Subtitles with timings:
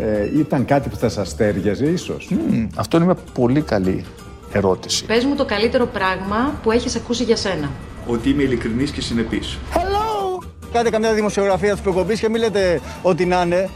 [0.00, 2.30] ε, ήταν κάτι που θα σας τέριαζε ίσως.
[2.76, 4.04] Αυτό είναι μια πολύ καλή
[4.52, 5.04] ερώτηση.
[5.04, 7.70] Πες μου το καλύτερο πράγμα που έχεις ακούσει για σένα.
[8.06, 9.58] Ότι είμαι ειλικρινής και συνεπής.
[10.72, 13.68] Κάντε καμιά δημοσιογραφία τη προκοπή και μην λέτε ότι να είναι.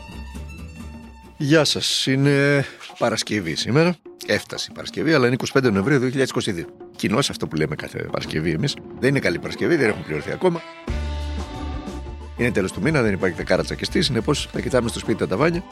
[1.37, 2.07] Γεια σας.
[2.07, 2.65] Είναι
[2.99, 3.97] Παρασκευή σήμερα.
[4.27, 6.65] Έφτασε η Παρασκευή, αλλά είναι 25 Νοεμβρίου 2022.
[6.97, 8.77] Κοινώ αυτό που λέμε κάθε Παρασκευή εμείς.
[8.99, 10.63] Δεν είναι καλή Παρασκευή, δεν έχουμε πληρωθεί ακόμα.
[12.37, 14.07] Είναι τέλος του μήνα, δεν υπάρχει δεκάρα τσακιστής.
[14.07, 15.63] Συνεπώς θα κοιτάμε στο σπίτι τα ταβάνια.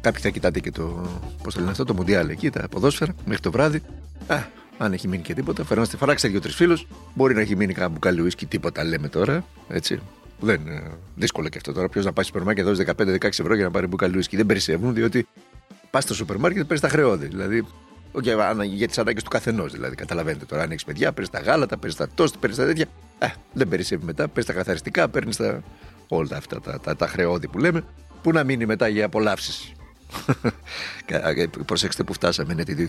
[0.00, 1.06] Κάποιοι θα κοιτάτε και το.
[1.42, 3.82] Πώς το λένε αυτό, το Μουντιάλ εκεί, τα ποδόσφαιρα, μέχρι το βράδυ.
[4.26, 4.36] Α,
[4.78, 6.86] αν έχει μείνει και τίποτα, περνάστε, φωνάξτε δύο-τρεις φίλους.
[7.14, 9.44] Μπορεί να έχει μείνει κανένα μπουκάλι ουίσκι, τίποτα λέμε τώρα.
[9.68, 10.00] Έτσι.
[10.40, 10.82] Δεν είναι
[11.14, 11.88] δύσκολο και αυτό τώρα.
[11.88, 14.36] Ποιος να πάει στο σούπερ μάρκετ και δώσει 15-16 ευρώ για να πάρει μπουκάλι ουίσκι.
[14.36, 15.26] Δεν περισσεύουν, διότι
[15.90, 17.26] πας στο σούπερ μάρκετ παίρνεις τα χρειώδη.
[17.26, 17.66] Δηλαδή,
[18.12, 19.72] okay, ανα- για τις ανάγκες του καθενός.
[19.72, 22.86] Δηλαδή, καταλαβαίνετε τώρα, αν έχεις παιδιά, παίρνεις τα γάλατα, παίρνεις τα τοστ, παίρνεις τα τέτοια.
[23.18, 25.62] Α, δεν περισσεύει μετά, παίρνει τα καθαριστικά, παίρνεις τα...
[26.08, 27.84] όλα αυτά τα, τα, τα χρεώδη που λέμε.
[28.22, 29.72] Πού να μείνει μετά για απολαύσεις.
[31.66, 32.86] Προσέξτε που φτάσαμε, είναι τη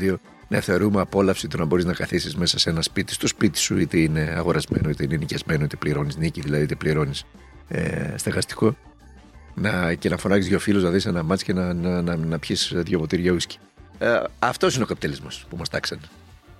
[0.00, 0.14] 2022.
[0.48, 3.78] Να θεωρούμε απόλαυση το να μπορείς να καθίσεις μέσα σε ένα σπίτι, στο σπίτι σου,
[3.78, 7.24] είτε είναι αγορασμένο, είτε είναι νοικιασμένο, είτε πληρώνεις νίκη, δηλαδή είτε πληρώνεις
[7.68, 8.76] ε, στεγαστικό.
[9.54, 12.38] Να, και να φωνάξεις δύο φίλους να δεις ένα μάτς και να, να, να, να
[12.38, 13.58] πιεις δύο ποτήρια ουίσκι.
[13.98, 16.00] Ε, Αυτός είναι ο καπιταλισμός που μας τάξανε.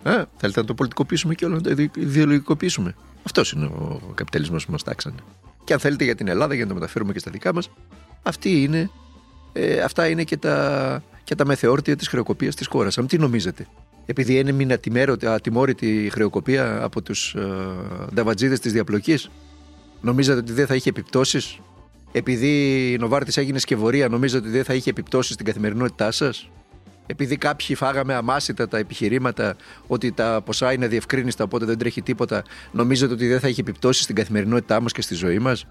[0.03, 2.95] Ε, θέλετε να το πολιτικοποιήσουμε και όλο να το ιδε- ιδεολογικοποιήσουμε.
[3.25, 5.17] Αυτός είναι ο καπιταλισμός που μας τάξανε.
[5.65, 7.71] Και αν θέλετε για την Ελλάδα, για να το μεταφέρουμε και στα δικά μας,
[8.23, 8.91] αυτή είναι,
[9.53, 12.99] ε, αυτά είναι και τα, και τα μεθεόρτια της χρεοκοπίας της χώρας.
[12.99, 13.67] Αν τι νομίζετε,
[14.07, 17.41] επειδή είναι μια ατιμέρωτη- ατιμόρυτη χρεοκοπία από τους ε,
[18.15, 19.31] νταβατζίδες της διαπλοκής,
[20.01, 21.59] νομίζατε ότι δεν θα είχε επιπτώσεις;
[22.13, 26.51] Επειδή η Νοβάρτης έγινε σκευωρία, νομίζατε ότι δεν θα είχε επιπτώσεις στην καθημερινότητά σας;
[27.07, 29.57] Επειδή κάποιοι φάγαμε αμάσητα τα επιχειρήματα
[29.87, 34.03] ότι τα ποσά είναι αδιευκρίνιστα, οπότε δεν τρέχει τίποτα, νομίζετε ότι δεν θα είχε επιπτώσεις
[34.05, 35.67] στην καθημερινότητά μας και στη ζωή μας;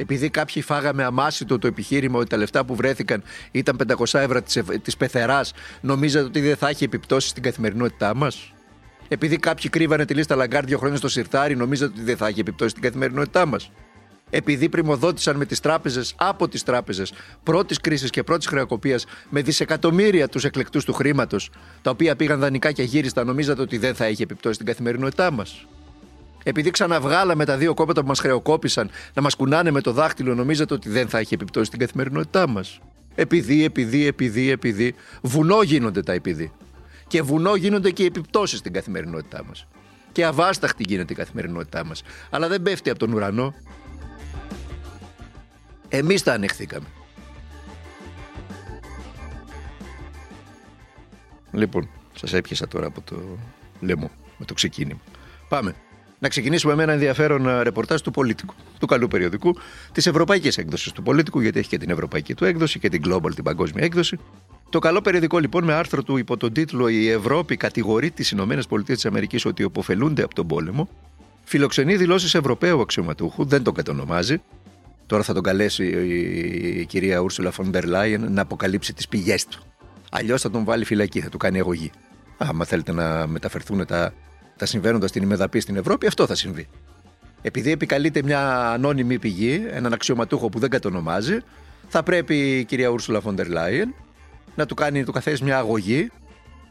[0.00, 4.62] Επειδή κάποιοι φάγαμε αμάσητο το επιχείρημα ότι τα λεφτά που βρέθηκαν ήταν 500 ευρώ της
[4.82, 8.52] της πεθεράς, νομίζατε ότι δεν θα έχει επιπτώσεις στην καθημερινότητά μας;
[9.08, 12.40] Επειδή κάποιοι κρύβανε τη λίστα Λαγκάρντ δύο χρόνια στο συρτάρι, νομίζατε ότι δεν θα έχει
[12.40, 13.70] επιπτώσεις στην καθημερινότητά μας;
[14.30, 17.12] Επειδή πριμοδότησαν με τις τράπεζες, από τις τράπεζες
[17.42, 21.50] πρώτης κρίσης και πρώτης χρεοκοπίας με δισεκατομμύρια τους εκλεκτούς του χρήματος,
[21.82, 25.66] τα οποία πήγαν δανεικά και γύριστα, νομίζατε ότι δεν θα έχει επιπτώσεις στην καθημερινότητά μας;
[26.42, 30.74] Επειδή ξαναβγάλαμε τα δύο κόμματα που μας χρεοκόπησαν να μας κουνάνε με το δάχτυλο, νομίζατε
[30.74, 32.80] ότι δεν θα έχει επιπτώσεις στην καθημερινότητά μας.
[33.14, 34.94] Επειδή, επειδή, επειδή, επειδή.
[35.22, 36.52] Βουνό γίνονται τα επειδή.
[37.06, 39.66] Και βουνό γίνονται και οι επιπτώσεις στην καθημερινότητά μας.
[40.12, 42.02] Και αβάσταχτη γίνεται η καθημερινότητά μας.
[42.30, 43.54] Αλλά δεν πέφτει από τον ουρανό.
[45.88, 46.86] Εμείς τα ανεχθήκαμε.
[51.52, 53.38] Λοιπόν, σας έπιασα τώρα από το
[53.80, 55.00] λαιμό με το ξεκίνημα.
[55.48, 55.74] Πάμε.
[56.22, 59.56] Να ξεκινήσουμε με ένα ενδιαφέρον ε, ρεπορτάζ του Πολίτικου, του καλού περιοδικού,
[59.92, 63.34] της ευρωπαϊκής έκδοσης του Πολίτικου, γιατί έχει και την ευρωπαϊκή του έκδοση και την Global,
[63.34, 64.18] την παγκόσμια έκδοση.
[64.70, 69.38] Το καλό περιοδικό λοιπόν με άρθρο του υπό τον τίτλο Η Ευρώπη κατηγορεί τις ΗΠΑ
[69.44, 70.88] ότι υποφελούνται από τον πόλεμο,
[71.44, 74.42] φιλοξενεί δηλώσεις Ευρωπαίου αξιωματούχου, δεν τον κατονομάζει.
[75.06, 75.84] Τώρα θα τον καλέσει
[76.80, 79.62] η κυρία Ούρσουλα Φοντερ Λάιεν να αποκαλύψει τις πηγές του.
[80.10, 81.90] Αλλιώς θα τον βάλει φυλακή, θα του κάνει αγωγή.
[82.38, 84.12] Άμα θέλετε να μεταφερθούν τα,
[84.60, 86.68] τα συμβαίνοντα στην ημεδαπή στην Ευρώπη, αυτό θα συμβεί.
[87.42, 91.38] Επειδή επικαλείται μια ανώνυμη πηγή, έναν αξιωματούχο που δεν κατονομάζει,
[91.88, 93.94] θα πρέπει η κυρία Ούρσουλα Φοντερ Λάιεν
[94.54, 96.10] να του κάνει του καθένα μια αγωγή,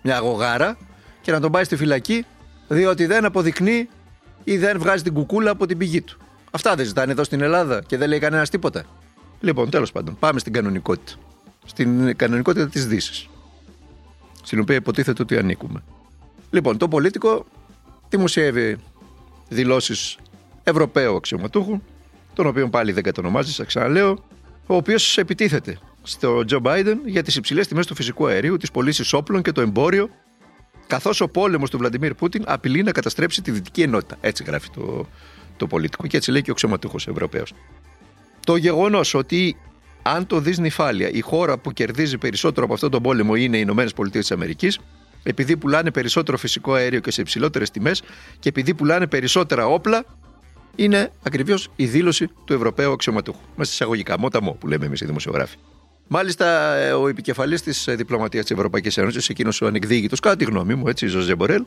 [0.02, 0.78] μια αγωγάρα
[1.22, 2.26] και να τον πάει στη φυλακή,
[2.68, 3.90] διότι δεν αποδεικνύει
[4.44, 6.18] ή δεν βγάζει την κουκούλα από την πηγή του.
[6.52, 8.84] Αυτά δεν ζητάνε εδώ στην Ελλάδα και δεν λέει κανένας τίποτα.
[9.40, 11.20] Λοιπόν, τέλος πάντων, πάμε στην κανονικότητα.
[11.66, 13.30] Στην κανονικότητα της Δύσης.
[14.44, 15.84] Στην οποία υποτίθεται ότι ανήκουμε.
[16.50, 17.46] Λοιπόν, το πολίτικο
[18.10, 18.78] δημοσιεύει
[19.50, 20.18] δηλώσεις
[20.64, 21.82] Ευρωπαίου αξιωματούχου,
[22.34, 24.24] τον οποίο πάλι δεν κατονομάζεις, σα ξαναλέω,
[24.68, 29.14] ο οποίος επιτίθεται στο Τζο Μπάιντεν για τις υψηλές τιμές του φυσικού αερίου, τις πωλήσεις
[29.14, 30.10] όπλων και το εμπόριο
[30.90, 34.18] Καθώς ο πόλεμος του Βλαντιμίρ Πούτιν απειλεί να καταστρέψει τη δυτική ενότητα.
[34.22, 35.08] Έτσι γράφει το,
[35.58, 37.54] το πολιτικό και έτσι λέει και ο ξεματούχο Ευρωπαίος.
[38.46, 39.58] Το γεγονός ότι
[40.02, 43.60] αν το δεις νυφάλια, η χώρα που κερδίζει περισσότερο από αυτόν τον πόλεμο είναι οι
[43.64, 44.80] Ηνωμένες Πολιτείες της Αμερικής,
[45.24, 48.02] επειδή πουλάνε περισσότερο φυσικό αέριο και σε υψηλότερες τιμές
[48.40, 50.06] και επειδή πουλάνε περισσότερα όπλα,
[50.76, 53.40] είναι ακριβώς η δήλωση του Ευρωπαίου αξιωματούχου.
[53.56, 55.58] Μέσα εισαγωγικά, μόταμο που λέμε εμείς οι δημοσιογράφοι.
[56.08, 60.76] Μάλιστα, ε, ο επικεφαλής της διπλωματίας της Ευρωπαϊκής Ένωσης, εκείνος ο ανεκδιήγητος, κατά τη γνώμη
[60.76, 61.64] μου, έτσι, Ζωζέ Μπορέλ,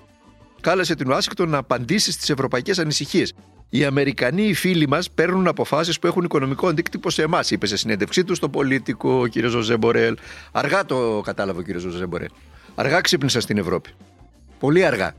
[0.61, 3.33] κάλεσε την Ουάσιγκτον να απαντήσει στις ευρωπαϊκές ανησυχίες.
[3.69, 7.77] Οι Αμερικανοί, οι φίλοι μας, παίρνουν αποφάσεις που έχουν οικονομικό αντίκτυπο σε εμάς, είπε σε
[7.77, 9.47] συνέντευξή του στο Politico ο κ.
[9.47, 10.17] Ζωζέ Μπορέλ.
[10.53, 11.79] Αργά το κατάλαβε ο κ.
[11.79, 12.29] Ζωζέ Μπορέλ.
[12.75, 13.91] Αργά ξύπνησαν στην Ευρώπη.
[14.59, 15.15] Πολύ αργά.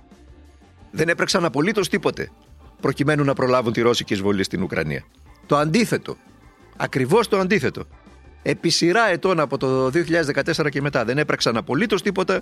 [0.92, 2.32] Δεν έπραξαν απολύτως τίποτε
[2.82, 5.04] προκειμένου να προλάβουν τη ρώσικη εισβολή στην Ουκρανία.
[5.46, 6.18] Το αντίθετο.
[6.78, 7.84] Ακριβώς το αντίθετο.
[8.42, 12.42] Επί σειρά ετών από το 2014 και μετά δεν έπραξαν απολύτως τίποτα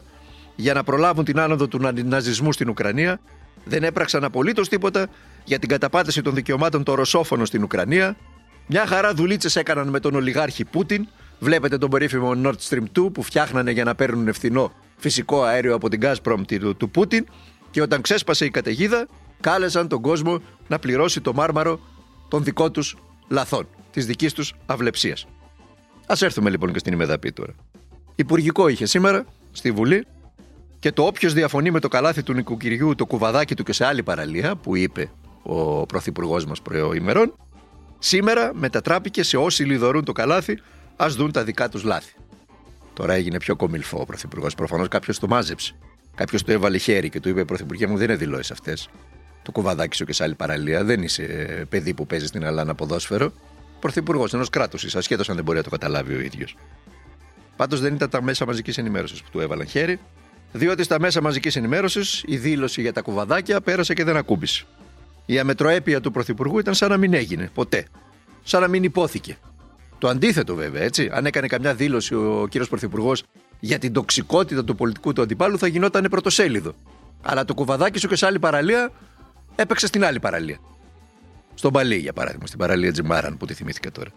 [0.55, 3.19] για να προλάβουν την άνοδο του ναζισμού στην Ουκρανία.
[3.63, 5.07] Δεν έπραξαν απολύτως τίποτα
[5.43, 8.15] για την καταπάτηση των δικαιωμάτων των Ρωσόφωνων στην Ουκρανία.
[8.67, 11.07] Μια χαρά δουλίτσες έκαναν με τον ολιγάρχη Πούτιν.
[11.39, 15.89] Βλέπετε τον περίφημο Nord Stream 2 που φτιάχνανε για να παίρνουν φθηνό φυσικό αέριο από
[15.89, 17.25] την Gazprom του, του Πούτιν.
[17.71, 19.07] Και όταν ξέσπασε η καταιγίδα,
[19.39, 21.79] κάλεσαν τον κόσμο να πληρώσει το μάρμαρο
[22.27, 25.27] των δικών τους λαθών, της δικής τους αυλεψίας.
[26.05, 27.53] Α έρθουμε λοιπόν και στην ημεδαπή τώρα.
[28.15, 30.05] Υπουργικό είχε σήμερα στη Βουλή
[30.79, 34.03] και το όποιος διαφωνεί με το καλάθι του νοικοκυριού, το κουβαδάκι του και σε άλλη
[34.03, 35.11] παραλία που είπε
[35.43, 37.35] ο πρωθυπουργός μας προημερών,
[37.99, 40.59] σήμερα μετατράπηκε σε όσοι λιδωρούν το καλάθι,
[40.95, 42.13] ας δουν τα δικά τους λάθη.
[42.93, 44.55] Τώρα έγινε πιο κομιλφό ο πρωθυπουργός.
[44.55, 45.75] Προφανώς κάποιος το μάζεψε.
[46.15, 48.89] Κάποιος το έβαλε χέρι και του είπε: Πρωθυπουργέ μου, δεν είναι δηλώσεις αυτές.
[49.41, 50.83] Το κουβαδάκι σου και σε άλλη παραλία.
[50.83, 51.23] Δεν είσαι
[51.69, 53.33] παιδί που παίζεις στην Αλάνα ποδόσφαιρο
[53.81, 56.55] πρωθυπουργός ενός κράτους, ασχέτως αν δεν μπορεί να το καταλάβει ο ίδιος.
[57.55, 59.99] Πάντως δεν ήταν τα μέσα μαζικής ενημέρωσης που του έβαλαν χέρι,
[60.51, 64.65] διότι στα μέσα μαζικής ενημέρωσης η δήλωση για τα κουβαδάκια πέρασε και δεν ακούμπησε.
[65.25, 67.85] Η αμετροέπεια του πρωθυπουργού ήταν σαν να μην έγινε ποτέ.
[68.43, 69.37] Σαν να μην υπόθηκε.
[70.01, 71.09] Το αντίθετο βέβαια, έτσι.
[71.13, 73.23] Αν έκανε καμιά δήλωση ο κύριος Πρωθυπουργός
[73.59, 76.73] για την τοξικότητα του πολιτικού του αντιπάλου, θα γινόταν πρωτοσέλιδο.
[77.21, 78.91] Αλλά το κουβαδάκι σου και σε άλλη παραλία
[79.55, 80.57] έπαιξε στην άλλη παραλία.
[81.53, 84.09] Στον Παλί, για παράδειγμα, στην παραλία Τζιμάραν που τη θυμήθηκα τώρα.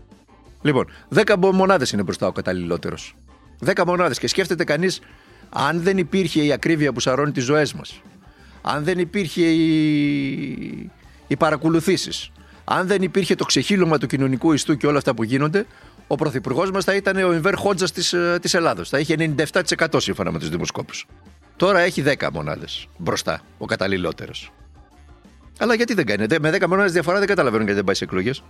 [0.63, 3.17] Λοιπόν, 10 μονάδες είναι μπροστά ο καταλληλότερος.
[3.65, 4.19] 10 μονάδες.
[4.19, 5.01] Και σκέφτεται κανείς,
[5.49, 8.01] αν δεν υπήρχε η ακρίβεια που σαρώνει τις ζωές μας,
[8.63, 10.91] αν δεν υπήρχε οι,
[11.27, 12.31] οι παρακολουθήσεις,
[12.65, 15.67] αν δεν υπήρχε το ξεχύλωμα του κοινωνικού ιστού και όλα αυτά που γίνονται,
[16.07, 18.89] ο πρωθυπουργός μας θα ήταν ο Ινβέρ Χότζα της της ε, Ελλάδος.
[18.89, 21.07] Θα είχε 97% σύμφωνα με τους δημοσκόπους.
[21.57, 24.53] Τώρα έχει 10 μονάδες μπροστά, ο καταλληλότερος.
[25.59, 28.43] Αλλά γιατί δεν κάνει; Με 10 μονάδες διαφορά δεν καταλαβαίνω γιατί δεν πάει σε εκλογές.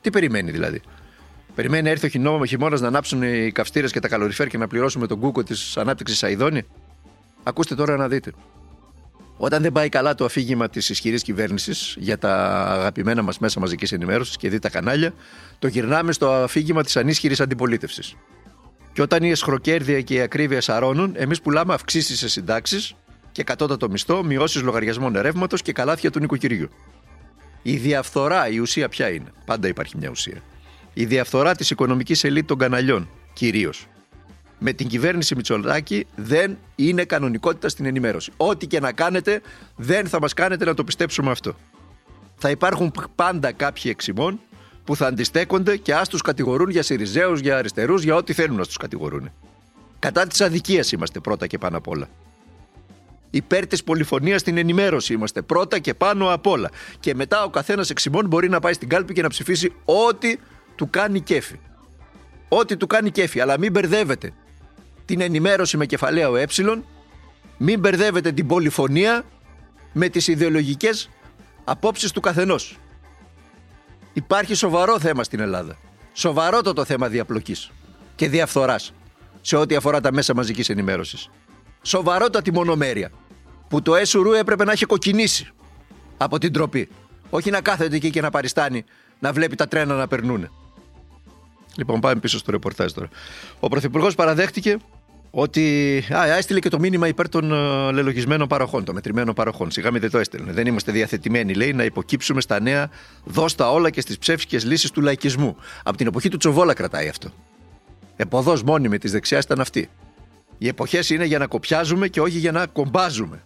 [0.00, 0.80] Τι περιμένει δηλαδή;
[1.54, 5.06] Περιμένει να έρθει ο χειμώνα να ανάψουν οι καυστήρες και τα καλοριφέρ και να πληρώσουμε
[5.06, 6.62] τον κούκο της ανάπτυξης Αιδόνη.
[7.42, 8.32] Ακούστε τώρα να δείτε.
[9.36, 12.34] Όταν δεν πάει καλά το αφήγημα της ισχυρής κυβέρνησης για τα
[12.70, 15.14] αγαπημένα μας μέσα μαζικής ενημέρωσης και δει τα κανάλια,
[15.58, 18.16] το γυρνάμε στο αφήγημα της ανίσχυρης αντιπολίτευσης.
[18.92, 22.94] Και όταν η εσχροκέρδεια και η ακρίβεια σαρώνουν, εμείς πουλάμε αυξήσεις σε συντάξεις
[23.32, 26.68] και κατώτατο μισθό, μειώσεις λογαριασμών ρεύματο και καλάθια του νοικοκυριού.
[27.62, 30.42] Η διαφθορά, η ουσία ποια είναι; Πάντα υπάρχει μια ουσία.
[30.92, 33.86] Η διαφθορά της οικονομικής ελίτ των καναλιών, κυρίως.
[34.58, 38.32] Με την κυβέρνηση Μητσολάκη δεν είναι κανονικότητα στην ενημέρωση.
[38.36, 39.40] Ό,τι και να κάνετε,
[39.76, 41.54] δεν θα μας κάνετε να το πιστέψουμε αυτό.
[42.36, 44.40] Θα υπάρχουν πάντα κάποιοι εξημών
[44.84, 48.64] που θα αντιστέκονται και ας τους κατηγορούν για Σιριζέους, για αριστερούς, για ό,τι θέλουν να
[48.64, 49.30] τους κατηγορούν.
[49.98, 52.08] Κατά της αδικίας είμαστε πρώτα και πάνω απ' όλα
[53.34, 55.42] υπέρ της πολυφωνίας στην ενημέρωση είμαστε.
[55.42, 56.70] Πρώτα και πάνω απ' όλα.
[57.00, 60.36] Και μετά ο καθένας εξημών μπορεί να πάει στην κάλπη και να ψηφίσει ό,τι
[60.74, 61.60] του κάνει κέφι.
[62.48, 63.40] Ό,τι του κάνει κέφι.
[63.40, 64.32] Αλλά μην μπερδεύετε
[65.04, 66.46] την ενημέρωση με κεφαλαίο ε,
[67.56, 69.24] μην μπερδεύετε την πολυφωνία
[69.92, 71.10] με τις ιδεολογικές
[71.64, 72.78] απόψεις του καθενός.
[74.12, 75.76] Υπάρχει σοβαρό θέμα στην Ελλάδα.
[76.12, 77.70] Σοβαρότατο θέμα διαπλοκής
[78.14, 78.92] και διαφθοράς
[79.40, 81.30] σε ό,τι αφορά τα μέσα μαζικής ενημέρωσης.
[81.82, 83.10] Σοβαρότατη μονομέρεια
[83.68, 85.48] που το έσουρου έπρεπε να έχει κοκκινήσει
[86.16, 86.88] από την τροπή.
[87.30, 88.84] Όχι να κάθεται εκεί και να παριστάνει,
[89.18, 90.50] να βλέπει τα τρένα να περνούν.
[91.76, 93.08] Λοιπόν, πάμε πίσω στο ρεπορτάζ τώρα.
[93.60, 94.76] Ο Πρωθυπουργός παραδέχτηκε
[95.30, 99.70] ότι α, έστειλε και το μήνυμα υπέρ των uh, λελογισμένων παροχών, των μετρημένων παροχών.
[99.70, 100.52] Σιγά μην δεν το έστελνε.
[100.52, 102.90] Δεν είμαστε διαθετημένοι, λέει, να υποκύψουμε στα νέα
[103.24, 105.56] δώστα όλα και στις ψεύτικε λύσεις του λαϊκισμού.
[105.82, 107.28] Από την εποχή του Τσοβόλα κρατάει αυτό.
[108.16, 109.88] Εποδός μόνιμη της δεξιάς ήταν αυτή.
[110.58, 113.42] Οι εποχές είναι για να κοπιάζουμε και όχι για να κομπάζουμε.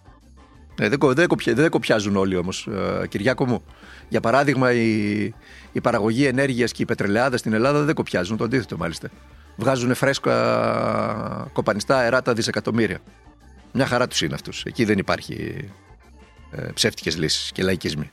[0.79, 2.67] Ε, δεν, δεν, δεν κοπιάζουν όλοι όμως,
[3.01, 3.63] ε, Κυριάκο μου.
[4.09, 5.19] Για παράδειγμα, η,
[5.71, 8.37] η παραγωγή ενέργειας και οι πετρελαιάδες στην Ελλάδα δεν κοπιάζουν.
[8.37, 9.09] Το αντίθετο, μάλιστα.
[9.55, 12.99] Βγάζουν φρέσκα κοπανιστά αερά τα δισεκατομμύρια.
[13.71, 14.63] Μια χαρά τους είναι αυτούς.
[14.63, 15.69] Εκεί δεν υπάρχει
[16.51, 18.11] ε, ψεύτικες λύσεις και λαϊκισμοί.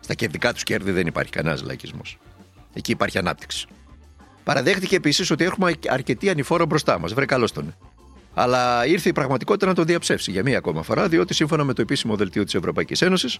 [0.00, 2.18] Στα κερδικά τους κέρδη δεν υπάρχει κανένας λαϊκισμός.
[2.72, 3.66] Εκεί υπάρχει ανάπτυξη.
[4.44, 7.14] Παραδέχτηκε επίσης ότι έχουμε αρκετή ανηφόρο μπροστά μας.
[7.14, 7.74] Βρε, καλώς τον.
[8.34, 11.82] Αλλά ήρθε η πραγματικότητα να το διαψεύσει για μία ακόμα φορά, διότι σύμφωνα με το
[11.82, 13.38] επίσημο δελτίο της Ευρωπαϊκής Ένωσης,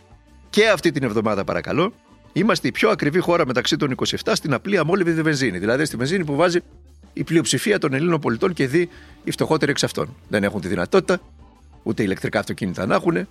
[0.50, 1.92] και αυτή την εβδομάδα παρακαλώ,
[2.32, 5.58] είμαστε η πιο ακριβή χώρα μεταξύ των 27 στην απλή αμόλυβη βενζίνη.
[5.58, 6.58] Δηλαδή στη βενζίνη που βάζει
[7.12, 8.88] η πλειοψηφία των Ελλήνων πολιτών και δει
[9.24, 10.14] οι φτωχότεροι εξ αυτών.
[10.28, 11.20] Δεν έχουν τη δυνατότητα
[11.82, 13.28] ούτε ηλεκτρικά αυτοκίνητα να έχουν, ε,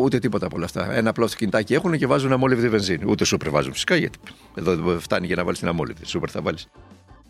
[0.00, 0.94] ούτε τίποτα από όλα αυτά.
[0.94, 3.04] Ένα απλό αυτοκινητάκι έχουν και βάζουν αμόλυβη βενζίνη.
[3.06, 4.18] Ούτε σούπερ βάζουν φυσικά, γιατί
[4.54, 6.06] εδώ φτάνει για να βάλεις την αμόλυβη.
[6.06, 6.68] Σούπερ θα βάλεις.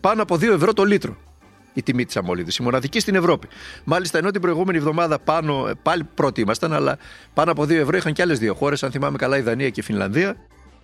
[0.00, 1.16] Πάνω από 2 ευρώ το λίτρο
[1.72, 2.50] η τιμή της αμόλυβη.
[2.60, 3.48] Η μοναδική στην Ευρώπη.
[3.84, 6.98] Μάλιστα, ενώ την προηγούμενη εβδομάδα πάνω, ε, πάλι πρώτοι ήμασταν, αλλά
[7.34, 9.80] πάνω από 2 ευρώ είχαν και άλλες δύο χώρες, αν θυμάμαι καλά, η Δανία και
[9.80, 10.36] η Φινλανδία.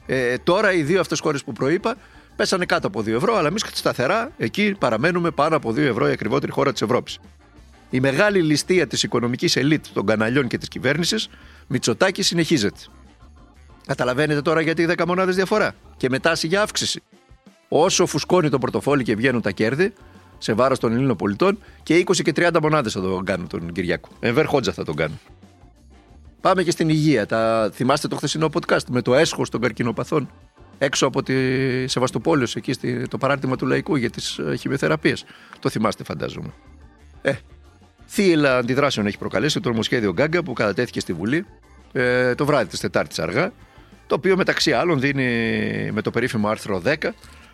[0.06, 1.96] Ε, τώρα οι δύο αυτές χώρες που προείπα
[2.36, 6.12] πέσανε κάτω από 2 ευρώ, αλλά εμείς σταθερά εκεί παραμένουμε πάνω από 2 ευρώ η
[6.12, 7.18] ακριβότερη χώρα της Ευρώπης.
[7.90, 11.28] Η μεγάλη ληστεία της οικονομικής ελίτ των καναλιών και της κυβέρνησης,
[11.66, 12.78] Μητσοτάκη, συνεχίζεται.
[13.86, 17.02] Καταλαβαίνετε τώρα γιατί 10 μονάδες διαφορά και μετάση για αύξηση.
[17.68, 19.92] Όσο φουσκώνει το πορτοφόλι και βγαίνουν τα κέρδη,
[20.38, 24.08] σε βάρος των Ελλήνων πολιτών και 20 και 30 μονάδες θα τον κάνουν τον Κυριακό.
[24.20, 25.18] Εμβέρ Χότζα θα τον κάνουν.
[26.40, 27.26] Πάμε και στην υγεία.
[27.26, 27.70] Τα...
[27.74, 30.30] Θυμάστε το χθεσινό podcast με το έσχος των καρκινοπαθών
[30.78, 31.34] έξω από τη
[31.88, 33.08] Σεβαστοπόλεως, εκεί στη...
[33.08, 35.14] το παράρτημα του Λαϊκού για τις ε, χημειοθεραπείε.
[35.58, 36.52] Το θυμάστε, φαντάζομαι.
[37.22, 37.32] Ε,
[38.06, 41.46] θύελα αντιδράσεων έχει προκαλέσει το νομοσχέδιο Γκάγκα που κατατέθηκε στη Βουλή
[41.92, 43.52] ε, το βράδυ της Τετάρτης αργά.
[44.06, 45.24] Το οποίο μεταξύ άλλων δίνει
[45.92, 46.94] με το περίφημο άρθρο 10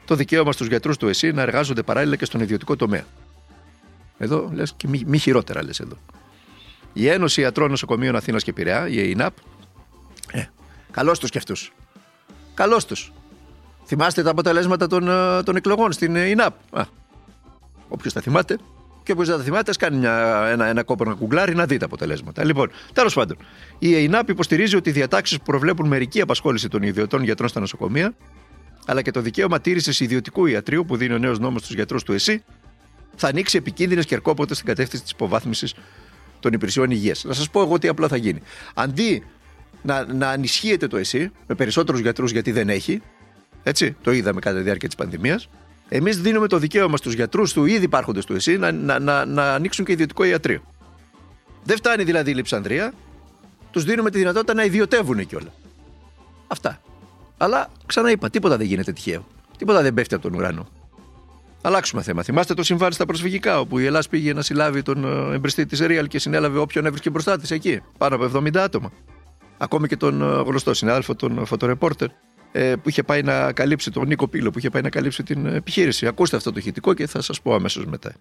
[0.04, 3.04] το δικαίωμα στους γιατρούς του ΕΣΥ να εργάζονται παράλληλα και στον ιδιωτικό τομέα.
[4.18, 5.96] Εδώ λες και μη, μη χειρότερα λες εδώ.
[6.92, 9.34] Η Ένωση Ιατρών Νοσοκομείων Αθήνας και Πειραιά, η ΕΙΝΑΠ,
[10.32, 10.44] ε,
[10.90, 11.72] καλώς τους και αυτούς.
[12.54, 13.12] Καλώς τους.
[13.86, 16.54] Θυμάστε τα αποτελέσματα των, ε, των εκλογών στην ΕΙΝΑΠ.
[17.88, 18.58] Όποιος τα θυμάται,
[19.02, 21.84] και όποιος δεν τα θυμάται, κάνει μια, ένα, ένα κόπο να κουγκλάρει να δει τα
[21.84, 22.44] αποτελέσματα.
[22.44, 23.36] Λοιπόν, τέλος πάντων,
[23.78, 28.14] η ΕΙΝΑΠ υποστηρίζει ότι οι διατάξεις που προβλέπουν μερική απασχόληση των ιδιωτών γιατρών στα νοσοκομεία
[28.86, 32.12] αλλά και το δικαίωμα τήρησης ιδιωτικού ιατρίου που δίνει ο νέος νόμος στους γιατρούς του
[32.12, 32.42] ΕΣΥ,
[33.16, 35.74] θα ανοίξει επικίνδυνες κερκόπότε στην κατεύθυνση της υποβάθμισης
[36.40, 37.24] των υπηρεσιών υγείας.
[37.24, 38.40] Να σας πω εγώ τι απλά θα γίνει.
[38.74, 39.24] Αντί
[39.82, 43.02] να, να ανισχύεται το ΕΣΥ με περισσότερους γιατρούς γιατί δεν έχει,
[43.62, 45.48] έτσι, το είδαμε κατά τη διάρκεια της πανδημίας,
[45.88, 49.54] εμείς δίνουμε το δικαίωμα στους γιατρούς του ήδη υπάρχοντες του ΕΣΥ να, να, να, να
[49.54, 50.62] ανοίξουν και ιδιωτικό ιατρείο.
[51.64, 52.92] Δεν φτάνει δηλαδή η λειψανδρία,
[53.70, 55.52] τους δίνουμε τη δυνατότητα να ιδιωτεύουν κιόλας.
[56.46, 56.80] Αυτά.
[57.36, 59.26] Αλλά ξαναείπα, τίποτα δεν γίνεται τυχαίο.
[59.58, 60.68] Τίποτα δεν πέφτει από τον ουρανό.
[61.62, 62.22] Αλλάξουμε θέμα.
[62.22, 65.80] Θυμάστε το συμβάν στα προσφυγικά, όπου η Ελλάδα πήγε να συλλάβει τον ε, εμπριστή της
[65.82, 67.80] Real και συνέλαβε όποιον έβρισκε μπροστά της εκεί.
[67.98, 68.92] Πάνω από 70 άτομα.
[69.58, 72.08] Ακόμη και τον ε, γνωστό συνάδελφο, τον φωτορεπόρτερ,
[72.52, 75.46] ε, που είχε πάει να καλύψει, τον Νίκο Πύλο, που είχε πάει να καλύψει την
[75.46, 76.06] επιχείρηση.
[76.06, 78.12] Ακούστε αυτό το ηχητικό και θα σας πω αμέσως μετά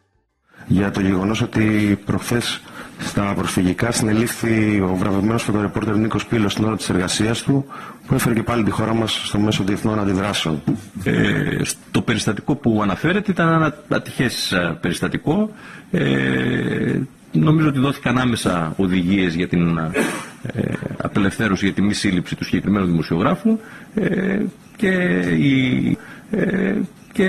[0.67, 2.62] για το γεγονός ότι προχθές
[3.00, 7.65] στα προσφυγικά συνελήφθη ο βραβευμένος φωτορεπόρτερ Νίκος Πύλος στην ώρα της εργασίας του
[8.08, 10.62] που έφερε και πάλι τη χώρα μας στο μέσο διεθνών αντιδράσεων.
[11.03, 15.50] Ε, το περιστατικό που αναφέρεται ήταν ένα ατυχές ε, περιστατικό.
[15.91, 17.00] Ε,
[17.32, 22.86] νομίζω ότι δόθηκαν άμεσα οδηγίες για την ε, απελευθέρωση για τη μη σύλληψη του συγκεκριμένου
[22.86, 23.60] δημοσιογράφου
[23.96, 24.41] ε,
[24.75, 24.91] και
[25.38, 25.98] η,
[26.32, 26.75] ε,
[27.12, 27.24] και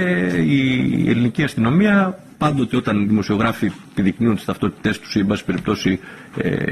[0.47, 6.01] η ελληνική αστυνομία πάντοτε όταν οι δημοσιογράφοι επιδεικνύουν τις ταυτότητές τους ή, εν πάση περιπτώσει,
[6.37, 6.65] ε,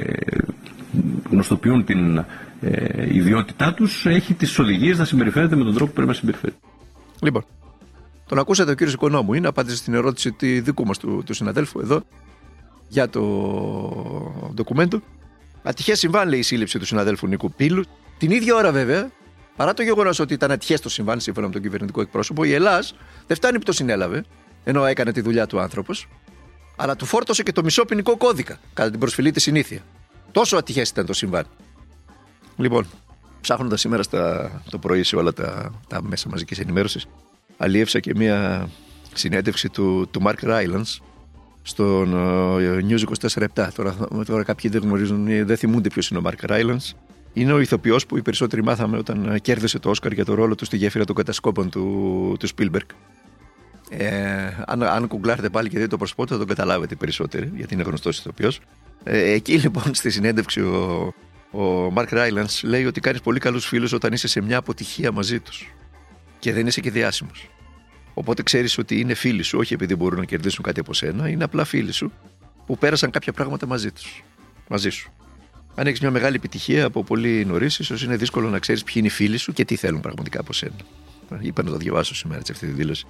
[1.30, 2.24] γνωστοποιούν την
[2.60, 6.58] ε, ιδιότητά τους, έχει τις οδηγίες να συμπεριφέρεται με τον τρόπο που πρέπει να συμπεριφέρεται.
[7.22, 7.44] Λοιπόν,
[8.28, 9.34] τον ακούσατε ο κύριος Οικονόμου.
[9.34, 12.02] Είναι απάντηση στην ερώτηση του δικού μας του, του συναδέλφου εδώ
[12.88, 13.20] για το
[14.54, 15.02] ντοκουμέντο.
[15.62, 17.84] Ατυχές συμβάν, λέει η σύλληψη του συναδέλφου Νίκου Πύλου.
[18.18, 19.10] Την ίδια ώρα, βέβαια,
[19.56, 22.84] παρά το γεγονός ότι ήταν ατυχές το συμβάν, σύμφωνα με τον κυβερνητικό εκπρόσωπο, η Ελλάδα
[23.26, 24.24] δεν φτάνει που το συνέλαβε,
[24.64, 26.08] ενώ έκανε τη δουλειά του άνθρωπος,
[26.76, 29.80] αλλά του φόρτωσε και το μισό ποινικό κώδικα κατά την προσφυλή της συνήθεια.
[30.32, 31.44] Τόσο ατυχές ήταν το συμβάν.
[32.56, 32.86] Λοιπόν,
[33.40, 37.06] ψάχνοντας σήμερα στα, το πρωί σε όλα τα, τα μέσα μαζικής ενημέρωσης,
[37.56, 38.68] αλλιεύσα και μία
[39.12, 40.98] συνέντευξη του, του Mark Rylance
[41.62, 43.68] στον uh, News 24-7.
[43.74, 46.96] Τώρα, τώρα κάποιοι δεν γνωρίζουν, δεν θυμούνται ποιος είναι ο Mark Rylance.
[47.32, 50.64] Είναι ο ηθοποιός που οι περισσότεροι μάθαμε όταν κέρδισε το Όσκαρ για το ρόλο του
[50.64, 52.86] στη γέφυρα των κατασκόπων του, του Spielberg.
[53.98, 57.74] Ε, αν, αν κουγκλάρετε πάλι και δείτε το πρόσωπό του, θα τον καταλάβετε περισσότερο, γιατί
[57.74, 58.60] είναι γνωστός ηθοποιός.
[59.04, 61.14] Ε, εκεί λοιπόν στη συνέντευξη ο,
[61.50, 65.40] ο Μαρκ Ράιλαντ λέει ότι κάνεις πολύ καλούς φίλους όταν είσαι σε μια αποτυχία μαζί
[65.40, 65.74] τους.
[66.38, 67.50] Και δεν είσαι και διάσημος.
[68.14, 71.44] Οπότε ξέρεις ότι είναι φίλοι σου, όχι επειδή μπορούν να κερδίσουν κάτι από σένα, είναι
[71.44, 72.12] απλά φίλοι σου
[72.66, 74.24] που πέρασαν κάποια πράγματα μαζί τους.
[74.68, 75.12] Μαζί σου.
[75.74, 79.06] Αν έχεις μια μεγάλη επιτυχία από πολύ νωρίς, ίσως είναι δύσκολο να ξέρεις ποιοι είναι
[79.06, 80.74] οι φίλοι σου και τι θέλουν πραγματικά από σένα.
[81.40, 83.06] Είπα να το διαβάσω σήμερα αυτή τη δήλωση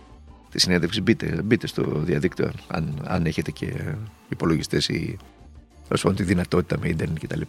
[0.52, 1.00] τη συνέντευξη.
[1.00, 3.94] Μπείτε, μπείτε στο διαδίκτυο αν, αν έχετε και
[4.28, 5.16] υπολογιστές ή
[5.82, 7.40] τέλος πάντων τη δυνατότητα με ίντερνετ κτλ.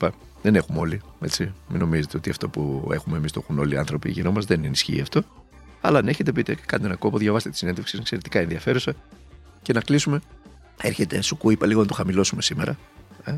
[0.42, 1.02] Δεν έχουμε όλοι.
[1.22, 1.54] Έτσι.
[1.68, 4.46] Μην νομίζετε ότι αυτό που έχουμε εμείς το έχουν όλοι οι άνθρωποι γύρω μας.
[4.46, 5.24] Δεν ενισχύει αυτό.
[5.82, 8.94] Αλλά αν έχετε, πείτε, κάντε ένα κόπο, διαβάστε τη συνέντευξη, είναι εξαιρετικά ενδιαφέρουσα.
[9.62, 10.22] Και να κλείσουμε.
[10.82, 12.78] Έρχεται σουκού, είπα λίγο να το χαμηλώσουμε σήμερα.
[13.24, 13.38] Ε;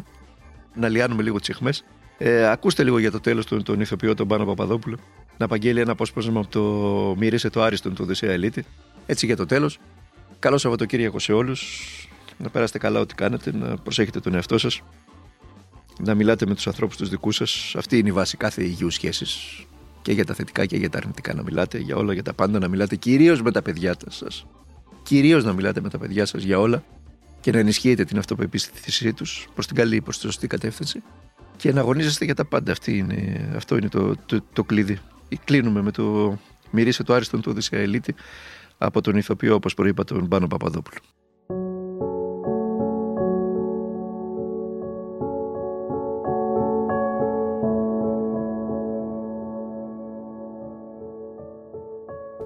[0.76, 1.84] Να λιάνουμε λίγο τις αιχμές.
[2.18, 4.98] Ε, ακούστε λίγο για το τέλος τον, τον ηθοποιό τον Πάνο Παπαδόπουλο.
[5.38, 6.62] Να απαγγέλει ένα απόσπασμα από το
[7.18, 8.66] Μύρισε το Άριστον του Οδυσσέα Ελίτη.
[9.06, 9.80] Έτσι για το τέλος.
[10.40, 11.90] Καλό Σαββατοκύριακο σε όλους.
[12.38, 14.82] Να περάσετε καλά ό,τι κάνετε, να προσέχετε τον εαυτό σας.
[16.00, 17.74] Να μιλάτε με τους ανθρώπους τους δικούς σας.
[17.78, 19.66] Αυτή είναι η βάση κάθε υγιούς σχέσης.
[20.02, 21.78] Και για τα θετικά και για τα αρνητικά να μιλάτε.
[21.78, 22.96] Για όλα, για τα πάντα να μιλάτε.
[22.96, 24.46] Κυρίως με τα παιδιά σας.
[25.04, 26.84] Κυρίως να μιλάτε με τα παιδιά σας για όλα.
[27.42, 31.04] Και να ενισχύετε την αυτοπεποίθησή τους προς την καλή, προς τη σωστή κατεύθυνση.
[31.56, 32.72] Και να αγωνίζεστε για τα πάντα.
[32.72, 35.00] Αυτή είναι, αυτό είναι το, το, το κλειδί.
[35.44, 36.38] Κλείνουμε με το
[36.72, 38.16] Μυρίσε το Άριστον του Οδυσσέα Ελίτη
[38.78, 41.00] από τον ηθοποιό, όπως προείπα, τον Πάνο Παπαδόπουλο.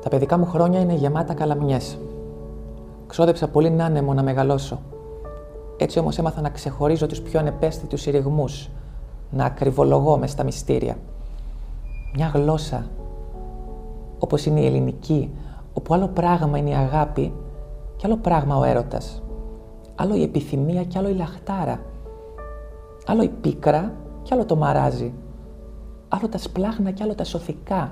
[0.01, 1.99] Τα παιδικά μου χρόνια είναι γεμάτα καλαμιές.
[3.07, 4.81] Ξόδεψα πολύ άνεμο να μεγαλώσω.
[5.77, 8.69] Έτσι όμως έμαθα να ξεχωρίζω τους πιο ανεπαίσθητους συρριγμούς,
[9.29, 10.97] να ακριβολογώ μες στα μυστήρια.
[12.15, 12.89] Μια γλώσσα,
[14.19, 15.31] όπως είναι η ελληνική,
[15.73, 17.33] όπου άλλο πράγμα είναι η αγάπη
[17.95, 19.21] και άλλο πράγμα ο έρωτας.
[19.95, 21.79] Άλλο η επιθυμία και άλλο η λαχτάρα.
[23.05, 25.13] Άλλο η πίκρα και άλλο το μαράζι.
[26.07, 27.91] Άλλο τα σπλάχνα και άλλο τα σωθικά.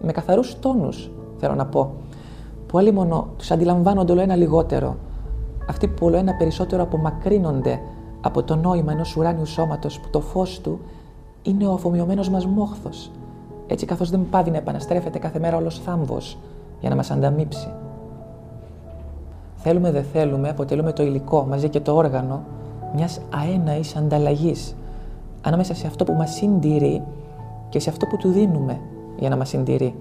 [0.00, 1.92] Με καθαρούς τόνους, θέλω να πω.
[2.66, 4.96] Που άλλοι μόνο τους αντιλαμβάνονται όλο ένα λιγότερο.
[5.68, 7.80] Αυτοί που όλο ένα περισσότερο απομακρύνονται
[8.20, 10.80] από το νόημα ενός ουράνιου σώματος που το φως του
[11.42, 13.10] είναι ο αφομοιωμένος μας μόχθος.
[13.66, 16.38] Έτσι καθώς δεν πάβει να επαναστρέφεται κάθε μέρα όλος θάμβος
[16.84, 17.68] για να μας ανταμείψει.
[19.56, 22.42] Θέλουμε δεν θέλουμε, αποτελούμε το υλικό μαζί και το όργανο
[22.94, 24.76] μιας αέναης ανταλλαγής
[25.42, 27.02] ανάμεσα σε αυτό που μας συντηρεί
[27.68, 28.80] και σε αυτό που του δίνουμε
[29.18, 29.94] για να μας συντηρεί.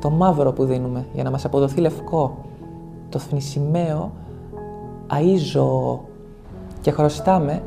[0.00, 2.36] Το μαύρο που δίνουμε για να μας αποδοθεί λευκό.
[3.08, 4.12] Το θνησιμαίο,
[5.10, 5.98] αΐζω
[6.80, 7.62] και χρωστάμε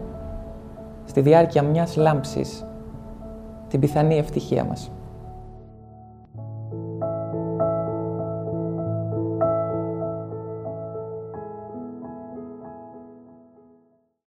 [1.05, 2.65] στη διάρκεια μιας λάμψης
[3.67, 4.91] την πιθανή ευτυχία μας.